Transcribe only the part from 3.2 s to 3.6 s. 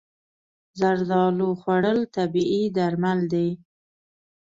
دي.